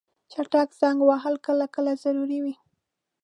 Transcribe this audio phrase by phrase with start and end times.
[0.31, 2.55] چټک زنګ وهل کله کله ضروري وي.